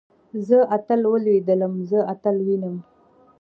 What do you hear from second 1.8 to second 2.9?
زه اتل وينم.